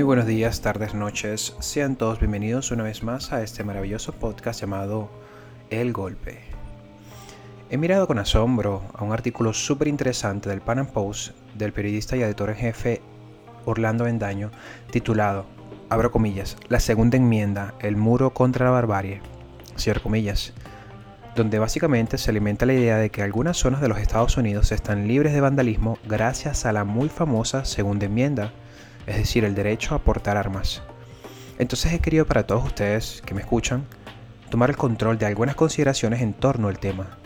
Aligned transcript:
Muy 0.00 0.06
buenos 0.06 0.24
días, 0.24 0.62
tardes, 0.62 0.94
noches. 0.94 1.54
Sean 1.58 1.94
todos 1.94 2.20
bienvenidos 2.20 2.70
una 2.70 2.84
vez 2.84 3.02
más 3.02 3.34
a 3.34 3.42
este 3.42 3.64
maravilloso 3.64 4.12
podcast 4.12 4.58
llamado 4.58 5.10
El 5.68 5.92
Golpe. 5.92 6.40
He 7.68 7.76
mirado 7.76 8.06
con 8.06 8.18
asombro 8.18 8.82
a 8.94 9.04
un 9.04 9.12
artículo 9.12 9.52
súper 9.52 9.88
interesante 9.88 10.48
del 10.48 10.62
Pan 10.62 10.78
Am 10.78 10.86
Post 10.86 11.36
del 11.54 11.74
periodista 11.74 12.16
y 12.16 12.22
editor 12.22 12.48
en 12.48 12.56
jefe 12.56 13.02
Orlando 13.66 14.04
Bendaño 14.04 14.50
titulado, 14.90 15.44
abro 15.90 16.10
comillas, 16.10 16.56
La 16.70 16.80
segunda 16.80 17.18
enmienda, 17.18 17.74
el 17.80 17.98
muro 17.98 18.32
contra 18.32 18.64
la 18.64 18.70
barbarie, 18.70 19.20
cierro 19.76 20.02
comillas, 20.02 20.54
donde 21.36 21.58
básicamente 21.58 22.16
se 22.16 22.30
alimenta 22.30 22.64
la 22.64 22.72
idea 22.72 22.96
de 22.96 23.10
que 23.10 23.20
algunas 23.20 23.58
zonas 23.58 23.82
de 23.82 23.88
los 23.88 23.98
Estados 23.98 24.38
Unidos 24.38 24.72
están 24.72 25.06
libres 25.06 25.34
de 25.34 25.42
vandalismo 25.42 25.98
gracias 26.08 26.64
a 26.64 26.72
la 26.72 26.84
muy 26.84 27.10
famosa 27.10 27.66
segunda 27.66 28.06
enmienda 28.06 28.54
es 29.06 29.16
decir, 29.16 29.44
el 29.44 29.54
derecho 29.54 29.94
a 29.94 29.98
portar 29.98 30.36
armas. 30.36 30.82
Entonces 31.58 31.92
he 31.92 32.00
querido 32.00 32.26
para 32.26 32.46
todos 32.46 32.64
ustedes 32.64 33.22
que 33.24 33.34
me 33.34 33.40
escuchan 33.40 33.86
tomar 34.50 34.70
el 34.70 34.76
control 34.76 35.18
de 35.18 35.26
algunas 35.26 35.54
consideraciones 35.54 36.22
en 36.22 36.32
torno 36.32 36.68
al 36.68 36.78
tema. 36.78 37.18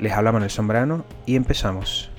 Les 0.00 0.12
habla 0.12 0.32
Manuel 0.32 0.50
Sombrano 0.50 1.04
y 1.26 1.36
empezamos. 1.36 2.10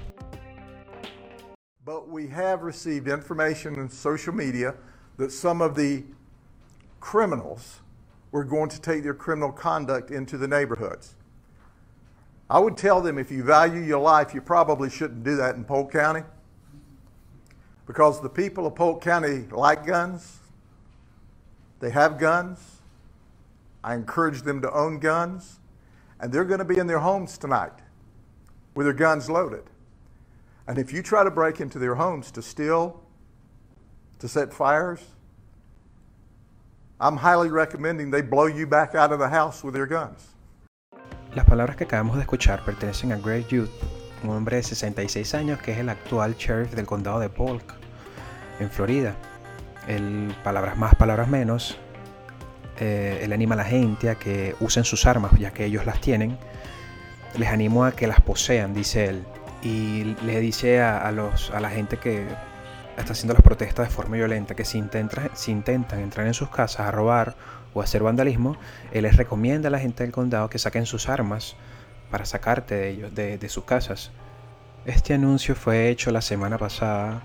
But 1.83 2.09
we 2.09 2.27
have 2.27 2.63
received 2.63 3.07
information 3.07 3.75
in 3.75 3.89
social 3.89 4.33
media 4.33 4.75
that 5.17 5.31
some 5.31 5.61
of 5.61 5.75
the 5.75 6.03
criminals 6.99 7.81
were 8.31 8.43
going 8.43 8.69
to 8.69 8.79
take 8.79 9.03
their 9.03 9.15
criminal 9.15 9.51
conduct 9.51 10.11
into 10.11 10.37
the 10.37 10.47
neighborhoods. 10.47 11.15
I 12.49 12.59
would 12.59 12.77
tell 12.77 13.01
them 13.01 13.17
if 13.17 13.31
you 13.31 13.43
value 13.43 13.81
your 13.81 14.01
life, 14.01 14.33
you 14.33 14.41
probably 14.41 14.89
shouldn't 14.89 15.23
do 15.23 15.35
that 15.37 15.55
in 15.55 15.63
Polk 15.63 15.91
County. 15.91 16.23
Because 17.91 18.21
the 18.21 18.29
people 18.29 18.65
of 18.65 18.73
Polk 18.73 19.01
County 19.01 19.43
like 19.51 19.85
guns. 19.85 20.39
They 21.81 21.89
have 21.89 22.17
guns. 22.17 22.57
I 23.83 23.95
encourage 23.95 24.43
them 24.43 24.61
to 24.61 24.71
own 24.71 24.99
guns. 24.99 25.59
And 26.17 26.31
they're 26.31 26.45
going 26.45 26.59
to 26.59 26.65
be 26.73 26.77
in 26.77 26.87
their 26.87 26.99
homes 26.99 27.37
tonight 27.37 27.73
with 28.75 28.85
their 28.85 28.93
guns 28.93 29.29
loaded. 29.29 29.63
And 30.67 30.77
if 30.77 30.93
you 30.93 31.03
try 31.03 31.25
to 31.25 31.31
break 31.31 31.59
into 31.59 31.79
their 31.79 31.95
homes 31.95 32.31
to 32.31 32.41
steal, 32.41 33.03
to 34.19 34.29
set 34.29 34.53
fires, 34.53 35.01
I'm 36.97 37.17
highly 37.17 37.49
recommending 37.49 38.09
they 38.09 38.21
blow 38.21 38.45
you 38.45 38.67
back 38.67 38.95
out 38.95 39.11
of 39.11 39.19
the 39.19 39.27
house 39.27 39.65
with 39.65 39.73
their 39.73 39.87
guns. 39.87 40.29
Las 41.35 41.45
palabras 41.45 41.75
que 41.75 41.85
acabamos 41.85 42.15
de 42.15 42.21
escuchar 42.21 42.63
pertenecen 42.63 43.11
a 43.11 43.17
Greg 43.17 43.51
Youth, 43.51 43.69
un 44.23 44.29
hombre 44.29 44.57
de 44.57 44.63
66 44.63 45.33
años 45.35 45.59
que 45.59 45.71
es 45.71 45.79
el 45.79 45.89
actual 45.89 46.35
sheriff 46.35 46.73
del 46.73 46.85
condado 46.85 47.19
de 47.19 47.29
Polk. 47.29 47.73
en 48.59 48.69
Florida. 48.69 49.15
El, 49.87 50.35
palabras 50.43 50.77
más, 50.77 50.93
palabras 50.95 51.27
menos, 51.27 51.77
eh, 52.79 53.19
él 53.23 53.33
anima 53.33 53.55
a 53.55 53.57
la 53.57 53.63
gente 53.63 54.09
a 54.09 54.15
que 54.15 54.55
usen 54.59 54.83
sus 54.83 55.05
armas, 55.05 55.31
ya 55.39 55.51
que 55.51 55.65
ellos 55.65 55.85
las 55.85 56.01
tienen. 56.01 56.37
Les 57.37 57.49
animo 57.49 57.85
a 57.85 57.91
que 57.91 58.07
las 58.07 58.21
posean, 58.21 58.73
dice 58.73 59.05
él. 59.05 59.23
Y 59.63 60.15
le 60.25 60.39
dice 60.39 60.81
a, 60.81 61.11
los, 61.11 61.51
a 61.51 61.59
la 61.59 61.69
gente 61.69 61.97
que 61.97 62.25
está 62.97 63.13
haciendo 63.13 63.33
las 63.33 63.43
protestas 63.43 63.89
de 63.89 63.93
forma 63.93 64.15
violenta 64.15 64.55
que 64.55 64.65
si, 64.65 64.79
intentan, 64.79 65.29
si 65.33 65.51
intentan 65.51 65.99
entrar 65.99 66.25
en 66.25 66.33
sus 66.33 66.49
casas 66.49 66.87
a 66.87 66.91
robar 66.91 67.35
o 67.73 67.81
hacer 67.81 68.01
vandalismo, 68.01 68.57
él 68.91 69.03
les 69.03 69.15
recomienda 69.15 69.67
a 69.67 69.71
la 69.71 69.79
gente 69.79 70.03
del 70.03 70.11
condado 70.11 70.49
que 70.49 70.57
saquen 70.57 70.85
sus 70.85 71.07
armas 71.09 71.55
para 72.11 72.25
sacarte 72.25 72.75
de 72.75 72.89
ellos, 72.89 73.15
de, 73.15 73.49
sus 73.49 73.63
casas. 73.63 74.11
Este 74.85 75.13
anuncio 75.13 75.55
fue 75.55 75.89
hecho 75.89 76.11
la 76.11 76.21
semana 76.21 76.57
pasada 76.57 77.21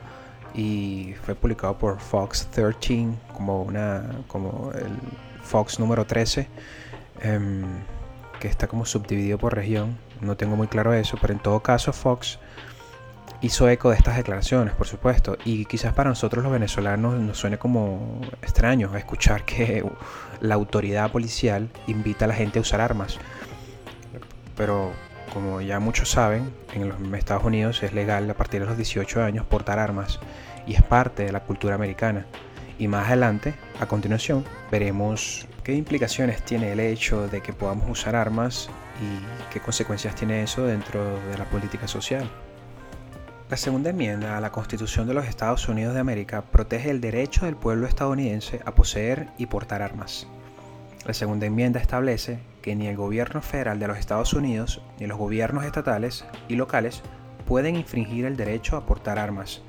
y 0.55 1.15
fue 1.25 1.34
publicado 1.34 1.77
por 1.77 2.01
Fox 2.01 2.48
13 2.53 3.09
como 3.34 3.62
una 3.62 4.22
como 4.28 4.71
el 4.72 4.97
Fox 5.43 5.78
número 5.78 6.06
13 6.06 6.49
em, 7.21 7.65
que 8.41 8.49
está 8.49 8.69
como 8.69 8.87
subdividido 8.87 9.38
por 9.38 9.55
región. 9.55 9.99
No 10.21 10.37
tengo 10.37 10.56
muy 10.56 10.69
claro 10.69 10.94
eso 10.94 11.19
pero 11.21 11.33
en 11.33 11.41
todo 11.41 11.60
caso 11.60 11.93
Fox 11.93 12.39
hizo 13.43 13.69
eco 13.69 13.91
de 13.91 13.97
estas 13.97 14.16
declaraciones 14.16 14.75
por 14.75 14.87
supuesto. 14.87 15.37
Y 15.44 15.65
quizás 15.65 15.94
para 15.94 16.10
nosotros 16.10 16.44
los 16.44 16.53
venezolanos 16.53 17.15
nos 17.15 17.39
suene 17.39 17.59
como 17.59 18.21
extraño 18.43 18.94
escuchar 18.97 19.44
que 19.44 19.84
la 20.41 20.55
autoridad 20.55 21.10
policial 21.10 21.71
invita 21.87 22.27
a 22.27 22.28
la 22.28 22.34
gente 22.34 22.59
a 22.59 22.62
usar 22.62 22.81
armas 22.81 23.19
pero 24.56 24.93
como 25.33 25.61
ya 25.61 25.81
muchos 25.81 26.11
saben, 26.11 26.53
en 26.75 26.89
los 26.89 26.99
Estados 27.19 27.44
Unidos 27.44 27.83
es 27.83 27.93
legal 27.93 28.28
a 28.31 28.34
partir 28.34 28.61
de 28.61 28.67
los 28.67 28.77
18 28.77 29.22
años 29.22 29.47
portar 29.47 29.78
armas 29.78 30.19
y 30.67 30.75
es 30.75 30.83
parte 30.83 31.25
de 31.25 31.33
la 31.33 31.41
cultura 31.41 31.75
americana. 31.75 32.27
Y 32.78 32.89
más 32.89 33.06
adelante, 33.06 33.55
a 33.81 33.87
continuación, 33.87 34.45
veremos 34.71 35.47
qué 35.62 35.75
implicaciones 35.75 36.43
tiene 36.43 36.72
el 36.72 36.81
hecho 36.81 37.28
de 37.28 37.41
que 37.41 37.53
podamos 37.53 37.89
usar 37.89 38.15
armas 38.16 38.69
y 39.00 39.53
qué 39.53 39.61
consecuencias 39.61 40.15
tiene 40.15 40.43
eso 40.43 40.65
dentro 40.65 41.19
de 41.31 41.39
la 41.39 41.45
política 41.47 41.89
social. 41.89 42.31
La 43.49 43.56
segunda 43.56 43.91
enmienda 43.91 44.37
a 44.37 44.41
la 44.41 44.50
Constitución 44.50 45.06
de 45.06 45.15
los 45.15 45.27
Estados 45.27 45.69
Unidos 45.69 45.95
de 45.95 46.00
América 46.00 46.43
protege 46.43 46.91
el 46.91 47.00
derecho 47.00 47.47
del 47.47 47.56
pueblo 47.56 47.87
estadounidense 47.87 48.61
a 48.65 48.75
poseer 48.75 49.28
y 49.39 49.47
portar 49.47 49.83
armas. 49.83 50.27
La 51.06 51.15
segunda 51.15 51.47
enmienda 51.47 51.78
establece 51.78 52.41
que 52.62 52.75
ni 52.75 52.89
el 52.89 52.97
gobierno 52.97 53.41
federal 53.41 53.78
de 53.78 53.87
los 53.87 53.97
Estados 53.97 54.33
Unidos 54.33 54.83
ni 54.99 55.06
los 55.06 55.17
gobiernos 55.17 55.65
estatales 55.65 56.25
y 56.49 56.56
locales 56.56 57.00
pueden 57.47 57.77
infringir 57.77 58.25
el 58.25 58.37
derecho 58.37 58.77
a 58.77 58.87
portar 58.87 59.16
armas. 59.21 59.62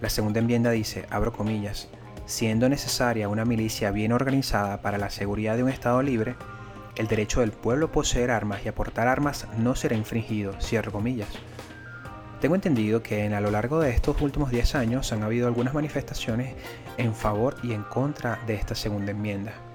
La 0.00 0.08
segunda 0.08 0.38
enmienda 0.38 0.70
dice, 0.70 1.06
abro 1.10 1.32
comillas, 1.32 1.88
siendo 2.24 2.68
necesaria 2.68 3.28
una 3.28 3.44
milicia 3.44 3.90
bien 3.90 4.12
organizada 4.12 4.80
para 4.80 4.96
la 4.96 5.10
seguridad 5.10 5.56
de 5.56 5.64
un 5.64 5.70
Estado 5.70 6.00
libre, 6.02 6.36
el 6.94 7.08
derecho 7.08 7.40
del 7.40 7.50
pueblo 7.50 7.86
a 7.86 7.92
poseer 7.92 8.30
armas 8.30 8.64
y 8.64 8.68
a 8.68 8.76
portar 8.76 9.08
armas 9.08 9.48
no 9.58 9.74
será 9.74 9.96
infringido, 9.96 10.54
cierro 10.60 10.92
comillas. 10.92 11.30
Tengo 12.40 12.54
entendido 12.54 13.02
que 13.02 13.24
en, 13.24 13.34
a 13.34 13.40
lo 13.40 13.50
largo 13.50 13.80
de 13.80 13.90
estos 13.90 14.20
últimos 14.22 14.52
10 14.52 14.76
años 14.76 15.12
han 15.12 15.24
habido 15.24 15.48
algunas 15.48 15.74
manifestaciones 15.74 16.54
en 16.96 17.12
favor 17.12 17.56
y 17.64 17.72
en 17.72 17.82
contra 17.82 18.38
de 18.46 18.54
esta 18.54 18.76
segunda 18.76 19.10
enmienda. 19.10 19.73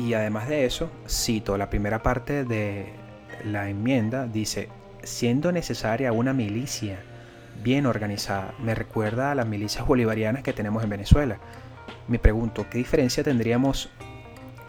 Y 0.00 0.14
además 0.14 0.48
de 0.48 0.64
eso, 0.64 0.90
cito 1.06 1.58
la 1.58 1.68
primera 1.68 2.02
parte 2.02 2.44
de 2.44 2.86
la 3.44 3.68
enmienda, 3.68 4.26
dice, 4.26 4.70
siendo 5.02 5.52
necesaria 5.52 6.10
una 6.12 6.32
milicia 6.32 7.00
bien 7.62 7.84
organizada, 7.84 8.54
me 8.58 8.74
recuerda 8.74 9.30
a 9.30 9.34
las 9.34 9.46
milicias 9.46 9.86
bolivarianas 9.86 10.42
que 10.42 10.54
tenemos 10.54 10.82
en 10.82 10.88
Venezuela. 10.88 11.36
Me 12.08 12.18
pregunto, 12.18 12.66
¿qué 12.70 12.78
diferencia 12.78 13.22
tendríamos 13.22 13.90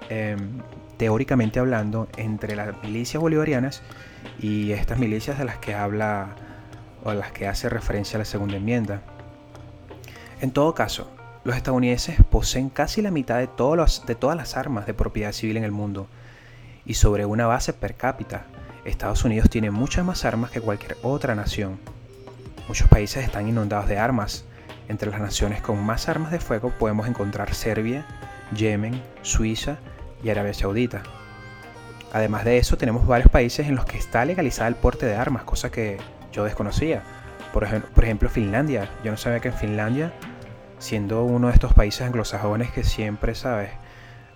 em, 0.09 0.59
teóricamente 0.97 1.59
hablando 1.59 2.09
entre 2.17 2.57
las 2.57 2.83
milicias 2.83 3.21
bolivarianas 3.21 3.83
y 4.37 4.73
estas 4.73 4.99
milicias 4.99 5.37
de 5.37 5.45
las 5.45 5.59
que 5.59 5.73
habla 5.73 6.35
o 7.05 7.09
a 7.09 7.15
las 7.15 7.31
que 7.31 7.47
hace 7.47 7.69
referencia 7.69 8.19
la 8.19 8.25
segunda 8.25 8.57
enmienda? 8.57 9.01
En 10.41 10.51
todo 10.51 10.75
caso, 10.75 11.09
los 11.43 11.55
estadounidenses 11.55 12.17
poseen 12.29 12.69
casi 12.69 13.01
la 13.01 13.09
mitad 13.09 13.39
de, 13.39 13.47
todas 13.47 14.37
las 14.37 14.57
armas 14.57 14.85
de 14.85 14.93
propiedad 14.93 15.31
civil 15.31 15.57
en 15.57 15.63
el 15.63 15.71
mundo. 15.71 16.07
Y 16.85 16.95
sobre 16.95 17.25
una 17.25 17.47
base 17.47 17.73
per 17.73 17.95
cápita, 17.95 18.45
Estados 18.85 19.23
Unidos 19.25 19.49
tiene 19.49 19.71
muchas 19.71 20.05
más 20.05 20.25
armas 20.25 20.51
que 20.51 20.61
cualquier 20.61 20.97
otra 21.01 21.33
nación. 21.33 21.79
Muchos 22.67 22.87
países 22.89 23.25
están 23.25 23.47
inundados 23.47 23.87
de 23.87 23.97
armas. 23.97 24.45
Entre 24.87 25.09
las 25.09 25.21
naciones 25.21 25.61
con 25.61 25.83
más 25.83 26.09
armas 26.09 26.31
de 26.31 26.39
fuego 26.39 26.71
podemos 26.77 27.07
encontrar 27.07 27.53
Serbia, 27.53 28.05
Yemen, 28.55 29.01
Suiza 29.21 29.77
y 30.23 30.29
Arabia 30.29 30.53
Saudita. 30.53 31.01
Además 32.13 32.43
de 32.43 32.57
eso, 32.57 32.77
tenemos 32.77 33.07
varios 33.07 33.31
países 33.31 33.67
en 33.67 33.75
los 33.75 33.85
que 33.85 33.97
está 33.97 34.25
legalizada 34.25 34.67
el 34.67 34.75
porte 34.75 35.05
de 35.05 35.15
armas, 35.15 35.43
cosa 35.43 35.71
que 35.71 35.97
yo 36.31 36.43
desconocía. 36.43 37.03
Por 37.53 37.63
ejemplo, 37.63 38.29
Finlandia. 38.29 38.89
Yo 39.03 39.11
no 39.11 39.17
sabía 39.17 39.39
que 39.39 39.49
en 39.49 39.53
Finlandia 39.53 40.13
siendo 40.81 41.23
uno 41.23 41.47
de 41.47 41.53
estos 41.53 41.73
países 41.73 42.01
anglosajones 42.01 42.71
que 42.71 42.83
siempre, 42.83 43.35
¿sabes? 43.35 43.69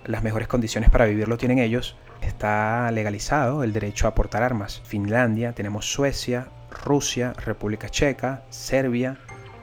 Las 0.04 0.22
mejores 0.22 0.46
condiciones 0.46 0.90
para 0.90 1.06
vivirlo 1.06 1.36
tienen 1.36 1.58
ellos, 1.58 1.96
está 2.22 2.88
legalizado 2.92 3.64
el 3.64 3.72
derecho 3.72 4.06
a 4.06 4.14
portar 4.14 4.44
armas. 4.44 4.80
Finlandia, 4.84 5.52
tenemos 5.54 5.92
Suecia, 5.92 6.46
Rusia, 6.84 7.32
República 7.32 7.88
Checa, 7.88 8.44
Serbia, 8.48 9.18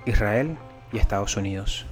Israel 0.05 0.57
y 0.91 0.97
Estados 0.97 1.37
Unidos. 1.37 1.85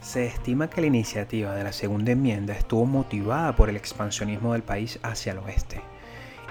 Se 0.00 0.24
estima 0.24 0.70
que 0.70 0.80
la 0.80 0.86
iniciativa 0.86 1.54
de 1.54 1.64
la 1.64 1.72
segunda 1.72 2.12
enmienda 2.12 2.54
estuvo 2.54 2.86
motivada 2.86 3.54
por 3.54 3.68
el 3.68 3.76
expansionismo 3.76 4.54
del 4.54 4.62
país 4.62 4.98
hacia 5.02 5.32
el 5.32 5.38
oeste 5.38 5.82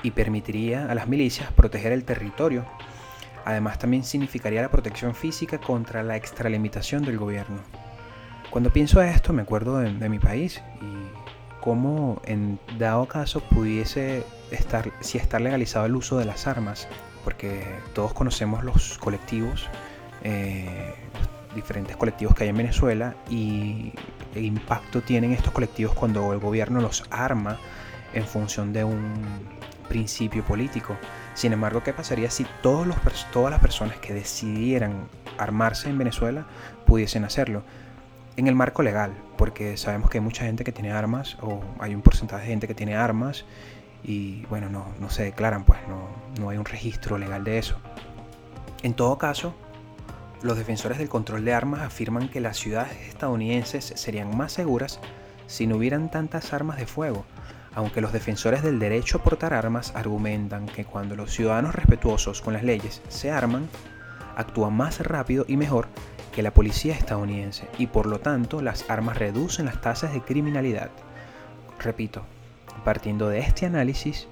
y 0.04 0.12
permitiría 0.12 0.92
a 0.92 0.94
las 0.94 1.08
milicias 1.08 1.52
proteger 1.52 1.94
el 1.94 2.04
territorio. 2.04 2.64
Además 3.44 3.80
también 3.80 4.04
significaría 4.04 4.62
la 4.62 4.70
protección 4.70 5.16
física 5.16 5.58
contra 5.58 6.04
la 6.04 6.16
extralimitación 6.16 7.04
del 7.04 7.18
gobierno. 7.18 7.87
Cuando 8.58 8.74
pienso 8.74 9.04
esto 9.04 9.34
me 9.34 9.44
acuerdo 9.44 9.78
de, 9.78 10.10
mi 10.10 10.18
país 10.18 10.64
y 10.82 11.62
cómo 11.62 12.20
en 12.26 12.58
dado 12.80 13.08
caso 13.08 13.40
pudiese 13.40 14.24
estar, 14.50 14.92
si 15.00 15.20
estar 15.20 15.40
legalizado 15.42 15.86
el 15.86 15.96
uso 15.96 16.18
de 16.18 16.26
las 16.26 16.48
armas, 16.48 16.88
porque 17.24 17.64
todos 17.94 18.14
conocemos 18.16 18.64
los 18.64 18.98
colectivos, 18.98 19.70
eh, 20.24 20.96
diferentes 21.54 21.96
colectivos 21.98 22.34
que 22.34 22.46
hay 22.46 22.50
en 22.50 22.58
Venezuela 22.58 23.14
y 23.30 23.94
el 24.34 24.46
impacto 24.46 25.04
tienen 25.04 25.34
estos 25.34 25.54
colectivos 25.54 25.94
cuando 25.94 26.34
el 26.34 26.40
gobierno 26.40 26.82
los 26.82 27.04
arma 27.12 27.60
en 28.16 28.26
función 28.26 28.74
de 28.74 28.86
un 28.86 29.24
principio 29.88 30.44
político. 30.44 30.98
Sin 31.36 31.54
embargo, 31.54 31.84
¿qué 31.84 31.94
pasaría 31.94 32.32
si 32.32 32.48
todos 32.64 32.88
los, 32.88 32.98
todas 33.32 33.52
las 33.52 33.60
personas 33.60 34.00
que 34.00 34.16
decidieran 34.16 35.08
armarse 35.38 35.92
en 35.92 36.00
Venezuela 36.00 36.48
pudiesen 36.88 37.24
hacerlo? 37.24 37.62
En 38.38 38.46
el 38.46 38.54
marco 38.54 38.84
legal, 38.84 39.18
porque 39.36 39.78
sabemos 39.78 40.12
que 40.12 40.20
hay 40.20 40.24
mucha 40.24 40.46
gente 40.46 40.64
que 40.64 40.72
tiene 40.72 40.92
armas, 40.92 41.38
o 41.42 41.60
hay 41.80 41.96
un 41.96 42.04
porcentaje 42.04 42.44
de 42.44 42.50
gente 42.50 42.68
que 42.68 42.76
tiene 42.76 42.96
armas, 42.96 43.46
y 44.04 44.46
bueno, 44.46 44.70
no, 44.70 44.86
no 45.00 45.10
se 45.10 45.24
declaran, 45.24 45.66
pues 45.66 45.80
no, 45.90 46.08
no 46.40 46.50
hay 46.52 46.60
un 46.60 46.66
registro 46.66 47.18
legal 47.18 47.44
de 47.44 47.58
eso. 47.58 47.80
En 48.84 48.94
todo 48.94 49.18
caso, 49.18 49.56
los 50.44 50.56
defensores 50.56 51.00
del 51.00 51.10
control 51.10 51.46
de 51.46 51.54
armas 51.56 51.82
afirman 51.82 52.30
que 52.30 52.40
las 52.40 52.58
ciudades 52.58 52.96
estadounidenses 53.10 53.94
serían 53.96 54.38
más 54.38 54.52
seguras 54.52 55.00
si 55.48 55.66
no 55.66 55.78
hubieran 55.78 56.12
tantas 56.12 56.54
armas 56.54 56.78
de 56.78 56.86
fuego, 56.86 57.26
aunque 57.74 58.02
los 58.02 58.14
defensores 58.14 58.62
del 58.62 58.78
derecho 58.78 59.18
a 59.18 59.24
portar 59.24 59.56
armas 59.56 59.94
argumentan 59.96 60.68
que 60.68 60.86
cuando 60.86 61.16
los 61.16 61.32
ciudadanos 61.32 61.74
respetuosos 61.74 62.44
con 62.44 62.54
las 62.54 62.64
leyes 62.64 63.02
se 63.10 63.32
arman, 63.32 63.68
actúan 64.36 64.76
más 64.76 65.00
rápido 65.00 65.44
y 65.48 65.58
mejor 65.58 65.88
que 66.38 66.44
la 66.44 66.54
policía 66.54 66.94
estadounidense 66.94 67.68
y 67.80 67.88
por 67.88 68.06
lo 68.06 68.20
tanto 68.20 68.62
las 68.62 68.88
armas 68.92 69.18
reducen 69.18 69.66
las 69.66 69.82
tasas 69.82 70.14
de 70.14 70.22
criminalidad. 70.22 70.92
Repito, 71.80 72.22
partiendo 72.86 73.28
de 73.28 73.40
este 73.40 73.66
análisis 73.66 74.28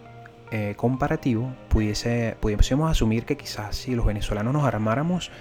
eh, 0.51 0.75
comparativo, 0.77 1.51
pudiese, 1.67 2.37
pudiésemos 2.39 2.91
asumir 2.91 3.25
que 3.25 3.37
quizás 3.37 3.75
si 3.75 3.95
los 3.95 4.05
venezolanos 4.05 4.53
nos 4.53 4.65
armáramos, 4.65 5.31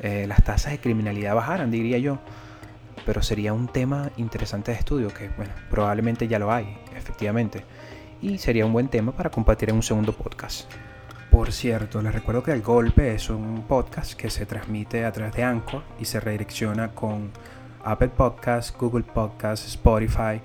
eh, 0.00 0.24
las 0.26 0.42
tasas 0.42 0.72
de 0.72 0.78
criminalidad 0.78 1.34
bajaran, 1.34 1.70
diría 1.70 1.98
yo. 1.98 2.20
Pero 3.04 3.20
sería 3.20 3.52
un 3.52 3.68
tema 3.68 4.10
interesante 4.16 4.72
de 4.72 4.78
estudio 4.78 5.12
que, 5.12 5.28
bueno, 5.36 5.52
probablemente 5.68 6.26
ya 6.26 6.38
lo 6.38 6.50
hay, 6.50 6.78
efectivamente. 6.96 7.64
Y 8.22 8.38
sería 8.38 8.64
un 8.64 8.72
buen 8.72 8.88
tema 8.88 9.12
para 9.12 9.28
compartir 9.28 9.68
en 9.68 9.76
un 9.76 9.82
segundo 9.82 10.14
podcast. 10.14 10.72
Por 11.30 11.52
cierto, 11.52 12.00
les 12.00 12.14
recuerdo 12.14 12.42
que 12.42 12.52
El 12.52 12.62
Golpe 12.62 13.14
es 13.14 13.28
un 13.28 13.64
podcast 13.68 14.14
que 14.14 14.30
se 14.30 14.46
transmite 14.46 15.04
a 15.04 15.12
través 15.12 15.34
de 15.34 15.44
Anchor 15.44 15.82
y 16.00 16.06
se 16.06 16.20
redirecciona 16.20 16.88
con 16.94 17.30
Apple 17.84 18.08
Podcasts, 18.08 18.74
Google 18.78 19.04
Podcasts, 19.04 19.66
Spotify. 19.66 20.40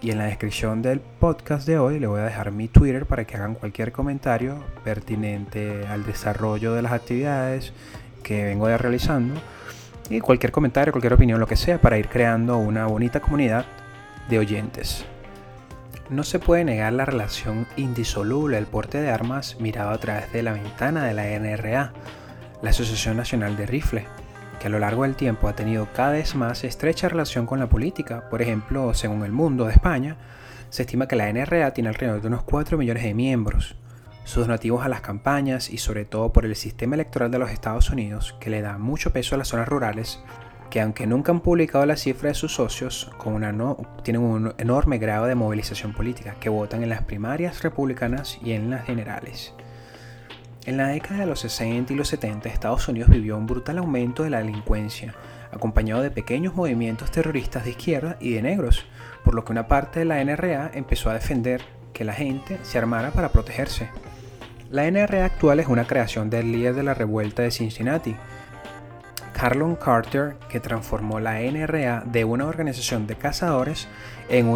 Y 0.00 0.10
en 0.10 0.18
la 0.18 0.24
descripción 0.24 0.82
del 0.82 1.00
podcast 1.00 1.66
de 1.66 1.78
hoy 1.78 1.98
le 1.98 2.06
voy 2.06 2.20
a 2.20 2.24
dejar 2.24 2.50
mi 2.50 2.68
Twitter 2.68 3.06
para 3.06 3.24
que 3.24 3.36
hagan 3.36 3.54
cualquier 3.54 3.92
comentario 3.92 4.62
pertinente 4.84 5.86
al 5.86 6.04
desarrollo 6.04 6.74
de 6.74 6.82
las 6.82 6.92
actividades 6.92 7.72
que 8.22 8.44
vengo 8.44 8.68
ya 8.68 8.78
realizando 8.78 9.40
y 10.08 10.20
cualquier 10.20 10.52
comentario, 10.52 10.92
cualquier 10.92 11.14
opinión, 11.14 11.40
lo 11.40 11.46
que 11.46 11.56
sea, 11.56 11.80
para 11.80 11.98
ir 11.98 12.08
creando 12.08 12.58
una 12.58 12.86
bonita 12.86 13.20
comunidad 13.20 13.66
de 14.28 14.38
oyentes. 14.38 15.04
No 16.08 16.22
se 16.22 16.38
puede 16.38 16.64
negar 16.64 16.92
la 16.92 17.04
relación 17.04 17.66
indisoluble 17.76 18.56
del 18.56 18.66
porte 18.66 19.00
de 19.00 19.10
armas 19.10 19.56
mirado 19.58 19.90
a 19.90 19.98
través 19.98 20.32
de 20.32 20.44
la 20.44 20.52
ventana 20.52 21.04
de 21.04 21.14
la 21.14 21.24
NRA, 21.24 21.92
la 22.62 22.70
Asociación 22.70 23.16
Nacional 23.16 23.56
de 23.56 23.66
Rifle, 23.66 24.06
que 24.60 24.68
a 24.68 24.70
lo 24.70 24.78
largo 24.78 25.02
del 25.02 25.16
tiempo 25.16 25.48
ha 25.48 25.56
tenido 25.56 25.88
cada 25.92 26.12
vez 26.12 26.36
más 26.36 26.62
estrecha 26.62 27.08
relación 27.08 27.44
con 27.44 27.58
la 27.58 27.68
política. 27.68 28.28
Por 28.30 28.40
ejemplo, 28.40 28.94
según 28.94 29.24
el 29.24 29.32
Mundo 29.32 29.64
de 29.64 29.72
España, 29.72 30.16
se 30.70 30.82
estima 30.82 31.08
que 31.08 31.16
la 31.16 31.32
NRA 31.32 31.72
tiene 31.72 31.88
alrededor 31.88 32.20
de 32.20 32.28
unos 32.28 32.44
4 32.44 32.78
millones 32.78 33.02
de 33.02 33.12
miembros, 33.12 33.74
sus 34.22 34.46
donativos 34.46 34.84
a 34.84 34.88
las 34.88 35.00
campañas 35.00 35.70
y 35.70 35.78
sobre 35.78 36.04
todo 36.04 36.32
por 36.32 36.44
el 36.46 36.54
sistema 36.54 36.94
electoral 36.94 37.32
de 37.32 37.40
los 37.40 37.50
Estados 37.50 37.90
Unidos, 37.90 38.36
que 38.38 38.50
le 38.50 38.62
da 38.62 38.78
mucho 38.78 39.12
peso 39.12 39.34
a 39.34 39.38
las 39.38 39.48
zonas 39.48 39.68
rurales, 39.68 40.20
que 40.70 40.80
aunque 40.80 41.06
nunca 41.06 41.32
han 41.32 41.40
publicado 41.40 41.86
la 41.86 41.96
cifra 41.96 42.28
de 42.28 42.34
sus 42.34 42.54
socios, 42.54 43.10
con 43.18 43.40
no, 43.56 43.76
tienen 44.02 44.22
un 44.22 44.54
enorme 44.58 44.98
grado 44.98 45.26
de 45.26 45.34
movilización 45.34 45.92
política, 45.92 46.36
que 46.40 46.48
votan 46.48 46.82
en 46.82 46.88
las 46.88 47.02
primarias 47.02 47.62
republicanas 47.62 48.38
y 48.42 48.52
en 48.52 48.70
las 48.70 48.84
generales. 48.84 49.54
En 50.66 50.76
la 50.76 50.88
década 50.88 51.20
de 51.20 51.26
los 51.26 51.40
60 51.40 51.92
y 51.92 51.96
los 51.96 52.08
70, 52.08 52.48
Estados 52.48 52.88
Unidos 52.88 53.08
vivió 53.08 53.36
un 53.36 53.46
brutal 53.46 53.78
aumento 53.78 54.24
de 54.24 54.30
la 54.30 54.38
delincuencia, 54.38 55.14
acompañado 55.52 56.02
de 56.02 56.10
pequeños 56.10 56.54
movimientos 56.54 57.12
terroristas 57.12 57.64
de 57.64 57.70
izquierda 57.70 58.16
y 58.20 58.32
de 58.32 58.42
negros, 58.42 58.84
por 59.24 59.34
lo 59.34 59.44
que 59.44 59.52
una 59.52 59.68
parte 59.68 60.00
de 60.00 60.04
la 60.06 60.24
NRA 60.24 60.72
empezó 60.74 61.08
a 61.08 61.14
defender 61.14 61.62
que 61.92 62.04
la 62.04 62.14
gente 62.14 62.58
se 62.62 62.78
armara 62.78 63.12
para 63.12 63.30
protegerse. 63.30 63.90
La 64.70 64.90
NRA 64.90 65.24
actual 65.24 65.60
es 65.60 65.68
una 65.68 65.86
creación 65.86 66.30
del 66.30 66.50
líder 66.50 66.74
de 66.74 66.82
la 66.82 66.94
revuelta 66.94 67.42
de 67.42 67.52
Cincinnati, 67.52 68.16
Carlon 69.38 69.76
Carter, 69.76 70.36
que 70.48 70.60
transformó 70.60 71.20
la 71.20 71.40
NRA 71.40 72.02
de 72.06 72.24
una 72.24 72.46
organización 72.46 73.06
de 73.06 73.16
cazadores 73.16 73.86
en, 74.30 74.46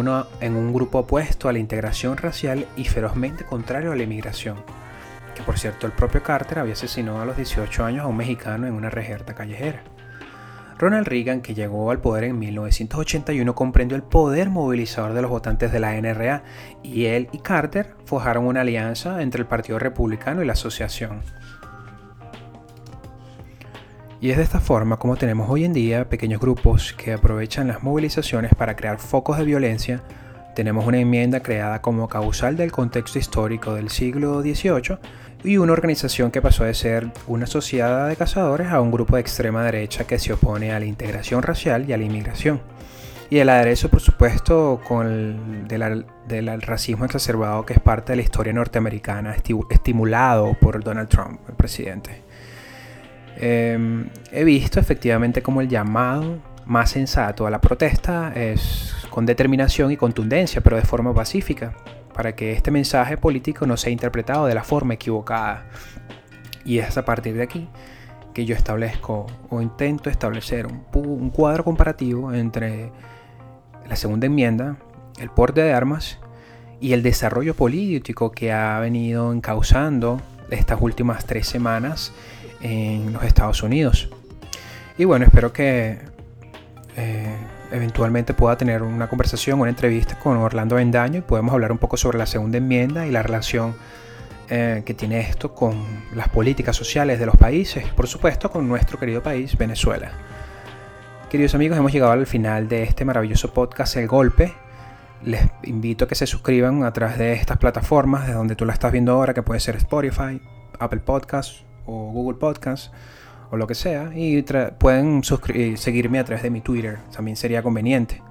en 0.41 0.55
un 0.55 0.73
grupo 0.73 0.99
opuesto 0.99 1.47
a 1.47 1.53
la 1.53 1.59
integración 1.59 2.17
racial 2.17 2.65
y 2.75 2.85
ferozmente 2.85 3.45
contrario 3.45 3.91
a 3.91 3.95
la 3.95 4.03
inmigración. 4.03 4.57
Que 5.35 5.43
por 5.43 5.59
cierto, 5.59 5.85
el 5.85 5.93
propio 5.93 6.23
Carter 6.23 6.57
había 6.57 6.73
asesinado 6.73 7.21
a 7.21 7.25
los 7.25 7.37
18 7.37 7.85
años 7.85 8.03
a 8.03 8.07
un 8.07 8.17
mexicano 8.17 8.65
en 8.65 8.73
una 8.73 8.89
rejerta 8.89 9.35
callejera. 9.35 9.83
Ronald 10.79 11.07
Reagan, 11.07 11.41
que 11.41 11.53
llegó 11.53 11.91
al 11.91 11.99
poder 11.99 12.23
en 12.23 12.39
1981, 12.39 13.53
comprendió 13.53 13.95
el 13.95 14.01
poder 14.01 14.49
movilizador 14.49 15.13
de 15.13 15.21
los 15.21 15.29
votantes 15.29 15.71
de 15.71 15.79
la 15.79 15.93
NRA 15.93 16.41
y 16.81 17.05
él 17.05 17.29
y 17.31 17.37
Carter 17.37 17.93
forjaron 18.05 18.47
una 18.47 18.61
alianza 18.61 19.21
entre 19.21 19.41
el 19.41 19.47
Partido 19.47 19.77
Republicano 19.77 20.41
y 20.41 20.47
la 20.47 20.53
Asociación. 20.53 21.21
Y 24.21 24.29
es 24.29 24.37
de 24.37 24.43
esta 24.43 24.59
forma 24.59 24.97
como 24.97 25.15
tenemos 25.15 25.49
hoy 25.49 25.65
en 25.65 25.73
día 25.73 26.07
pequeños 26.07 26.39
grupos 26.39 26.93
que 26.93 27.11
aprovechan 27.11 27.67
las 27.67 27.81
movilizaciones 27.81 28.53
para 28.53 28.75
crear 28.75 28.99
focos 28.99 29.39
de 29.39 29.45
violencia. 29.45 30.03
Tenemos 30.53 30.85
una 30.85 30.99
enmienda 30.99 31.39
creada 31.39 31.81
como 31.81 32.07
causal 32.07 32.55
del 32.55 32.71
contexto 32.71 33.17
histórico 33.17 33.73
del 33.73 33.89
siglo 33.89 34.43
XVIII 34.43 34.99
y 35.43 35.57
una 35.57 35.73
organización 35.73 36.29
que 36.29 36.39
pasó 36.39 36.65
de 36.65 36.75
ser 36.75 37.07
una 37.25 37.47
sociedad 37.47 38.09
de 38.09 38.15
cazadores 38.15 38.67
a 38.67 38.79
un 38.79 38.91
grupo 38.91 39.15
de 39.15 39.21
extrema 39.21 39.63
derecha 39.63 40.05
que 40.05 40.19
se 40.19 40.33
opone 40.33 40.71
a 40.71 40.79
la 40.79 40.85
integración 40.85 41.41
racial 41.41 41.89
y 41.89 41.93
a 41.93 41.97
la 41.97 42.03
inmigración. 42.03 42.61
Y 43.31 43.39
el 43.39 43.49
aderezo, 43.49 43.89
por 43.89 44.01
supuesto, 44.01 44.81
con 44.87 45.07
el, 45.07 46.05
del, 46.27 46.61
racismo 46.61 47.05
exacerbado 47.05 47.65
que 47.65 47.73
es 47.73 47.79
parte 47.79 48.11
de 48.11 48.17
la 48.17 48.21
historia 48.21 48.53
norteamericana, 48.53 49.35
estimulado 49.69 50.53
por 50.61 50.83
Donald 50.83 51.09
Trump, 51.09 51.39
el 51.49 51.55
presidente. 51.55 52.30
Em, 53.41 54.07
he 54.31 54.43
visto 54.43 54.79
efectivamente 54.79 55.41
como 55.41 55.61
el 55.61 55.67
llamado 55.67 56.37
más 56.67 56.91
sensato 56.91 57.47
a 57.47 57.49
la 57.49 57.59
protesta 57.59 58.31
es 58.35 58.93
con 59.09 59.25
determinación 59.25 59.91
y 59.91 59.97
contundencia, 59.97 60.61
pero 60.61 60.77
de 60.77 60.83
forma 60.83 61.13
pacífica 61.13 61.73
para 62.13 62.35
que 62.35 62.51
este 62.51 62.69
mensaje 62.69 63.17
político 63.17 63.65
no 63.65 63.77
sea 63.77 63.91
interpretado 63.91 64.45
de 64.45 64.53
la 64.53 64.63
forma 64.63 64.93
equivocada. 64.93 65.65
Y 66.63 66.77
es 66.77 66.95
a 66.97 67.03
partir 67.03 67.33
de 67.33 67.41
aquí 67.41 67.67
que 68.33 68.45
yo 68.45 68.55
establezco 68.55 69.25
o 69.49 69.61
intento 69.61 70.09
establecer 70.09 70.67
un, 70.93 71.31
cuadro 71.31 71.63
comparativo 71.63 72.33
entre 72.33 72.91
la 73.89 73.95
segunda 73.95 74.27
enmienda, 74.27 74.77
el 75.19 75.31
porte 75.31 75.61
de 75.61 75.73
armas 75.73 76.19
y 76.79 76.93
el 76.93 77.01
desarrollo 77.01 77.55
político 77.55 78.31
que 78.31 78.51
ha 78.51 78.79
venido 78.79 79.33
encauzando 79.33 80.21
estas 80.51 80.79
últimas 80.81 81.25
tres 81.25 81.47
semanas 81.47 82.13
en 82.61 83.13
los 83.13 83.23
Estados 83.23 83.63
Unidos. 83.63 84.09
Y 84.97 85.05
bueno, 85.05 85.25
espero 85.25 85.51
que 85.53 85.99
eh, 86.95 87.35
eventualmente 87.71 88.33
pueda 88.33 88.57
tener 88.57 88.83
una 88.83 89.07
conversación, 89.07 89.59
una 89.59 89.69
entrevista 89.69 90.19
con 90.19 90.37
Orlando 90.37 90.75
Bendaño 90.75 91.19
y 91.19 91.21
podemos 91.21 91.53
hablar 91.53 91.71
un 91.71 91.77
poco 91.77 91.97
sobre 91.97 92.17
la 92.17 92.25
segunda 92.25 92.57
enmienda 92.57 93.07
y 93.07 93.11
la 93.11 93.23
relación 93.23 93.75
eh, 94.49 94.83
que 94.85 94.93
tiene 94.93 95.21
esto 95.21 95.55
con 95.55 95.83
las 96.13 96.27
políticas 96.29 96.75
sociales 96.75 97.19
de 97.19 97.25
los 97.25 97.37
países, 97.37 97.85
por 97.95 98.07
supuesto 98.07 98.51
con 98.51 98.67
nuestro 98.67 98.99
querido 98.99 99.23
país, 99.23 99.57
Venezuela. 99.57 100.11
Queridos 101.29 101.55
amigos, 101.55 101.77
hemos 101.77 101.93
llegado 101.93 102.11
al 102.11 102.27
final 102.27 102.67
de 102.67 102.83
este 102.83 103.05
maravilloso 103.05 103.53
podcast 103.53 103.95
El 103.95 104.07
Golpe. 104.09 104.53
Les 105.23 105.41
invito 105.63 106.03
a 106.03 106.07
que 106.09 106.15
se 106.15 106.27
suscriban 106.27 106.83
a 106.83 106.91
través 106.91 107.17
de 107.17 107.33
estas 107.33 107.57
plataformas, 107.57 108.27
de 108.27 108.33
donde 108.33 108.57
tú 108.57 108.65
la 108.65 108.73
estás 108.73 108.91
viendo 108.91 109.13
ahora, 109.13 109.33
que 109.33 109.41
puede 109.41 109.61
ser 109.61 109.77
Spotify, 109.77 110.41
Apple 110.79 110.99
Podcasts 110.99 111.63
o 111.91 112.11
Google 112.11 112.37
Podcasts 112.37 112.91
o 113.51 113.57
lo 113.57 113.67
que 113.67 113.75
sea. 113.75 114.11
Y 114.15 114.41
pueden 114.77 115.21
eh, 115.53 115.75
seguirme 115.77 116.19
a 116.19 116.23
través 116.23 116.43
de 116.43 116.49
mi 116.49 116.61
Twitter, 116.61 116.99
también 117.13 117.37
sería 117.37 117.61
conveniente. 117.61 118.21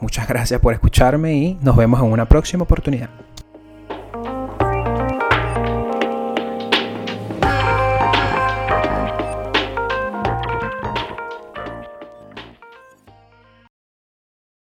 Muchas 0.00 0.26
gracias 0.28 0.60
por 0.60 0.72
escucharme 0.72 1.34
y 1.34 1.58
nos 1.62 1.76
vemos 1.76 2.00
en 2.00 2.06
una 2.06 2.26
próxima 2.26 2.64
oportunidad. 2.64 3.25